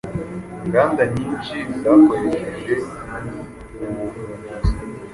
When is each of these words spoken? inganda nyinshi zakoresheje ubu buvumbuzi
inganda 0.65 1.03
nyinshi 1.15 1.57
zakoresheje 1.81 2.75
ubu 3.83 4.03
buvumbuzi 4.11 4.73